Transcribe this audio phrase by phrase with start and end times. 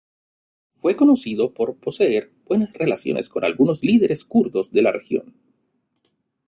[0.77, 5.35] Fue conocido por poseer buenas relaciones con algunos líderes kurdos de la región.